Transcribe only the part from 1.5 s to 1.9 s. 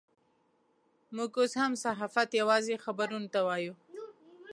هم